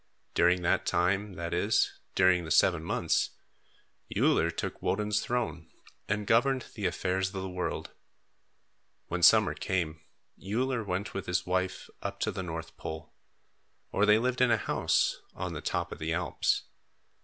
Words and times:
During 0.33 0.63
that 0.63 0.87
time, 0.87 1.33
that 1.33 1.53
is, 1.53 1.99
during 2.15 2.49
seven 2.49 2.83
months, 2.83 3.35
Uller 4.17 4.49
took 4.49 4.81
Woden's 4.81 5.19
throne 5.21 5.69
and 6.07 6.25
governed 6.25 6.65
the 6.73 6.87
affairs 6.87 7.27
of 7.27 7.39
the 7.39 7.47
world. 7.47 7.91
When 9.09 9.21
summer 9.21 9.53
came, 9.53 10.01
Uller 10.43 10.83
went 10.83 11.13
with 11.13 11.27
his 11.27 11.45
wife 11.45 11.87
up 12.01 12.19
to 12.21 12.31
the 12.31 12.41
North 12.41 12.75
Pole; 12.77 13.13
or 13.91 14.07
they 14.07 14.17
lived 14.17 14.41
in 14.41 14.49
a 14.49 14.57
house, 14.57 15.17
on 15.35 15.53
the 15.53 15.61
top 15.61 15.91
of 15.91 15.99
the 15.99 16.13
Alps. 16.13 16.63